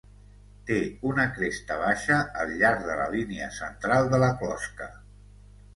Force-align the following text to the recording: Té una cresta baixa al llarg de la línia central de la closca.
Té 0.69 0.77
una 1.09 1.25
cresta 1.35 1.77
baixa 1.83 2.17
al 2.45 2.57
llarg 2.63 2.83
de 2.89 2.97
la 3.03 3.07
línia 3.19 3.53
central 3.61 4.13
de 4.17 4.23
la 4.27 4.33
closca. 4.43 4.91